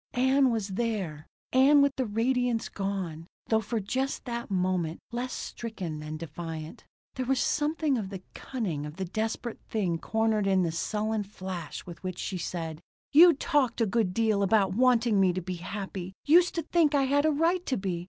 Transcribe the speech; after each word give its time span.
Ann 0.15 0.49
was 0.49 0.69
there. 0.69 1.27
Ann 1.53 1.83
with 1.83 1.95
the 1.95 2.07
radiance 2.07 2.69
gone; 2.69 3.27
though, 3.49 3.61
for 3.61 3.79
just 3.79 4.25
that 4.25 4.49
moment, 4.49 4.99
less 5.11 5.31
stricken 5.31 5.99
than 5.99 6.17
defiant. 6.17 6.85
There 7.13 7.25
was 7.27 7.39
something 7.39 7.99
of 7.99 8.09
the 8.09 8.23
cunning 8.33 8.87
of 8.87 8.95
the 8.95 9.05
desperate 9.05 9.59
thing 9.69 9.99
cornered 9.99 10.47
in 10.47 10.63
the 10.63 10.71
sullen 10.71 11.21
flash 11.21 11.85
with 11.85 12.01
which 12.01 12.17
she 12.17 12.39
said: 12.39 12.81
"You 13.11 13.33
talked 13.35 13.79
a 13.79 13.85
good 13.85 14.11
deal 14.11 14.41
about 14.41 14.73
wanting 14.73 15.19
me 15.19 15.33
to 15.33 15.41
be 15.41 15.57
happy. 15.57 16.13
Used 16.25 16.55
to 16.55 16.63
think 16.63 16.95
I 16.95 17.03
had 17.03 17.23
a 17.27 17.31
right 17.31 17.63
to 17.67 17.77
be. 17.77 17.99